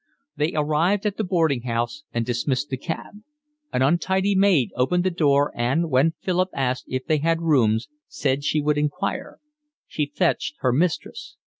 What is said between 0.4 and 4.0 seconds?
arrived at the boarding house and dismissed the cab. An